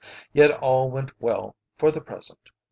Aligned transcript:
Yet 0.33 0.49
all 0.49 0.89
went 0.89 1.11
well 1.21 1.55
for 1.77 1.91
the 1.91 2.01
present. 2.01 2.49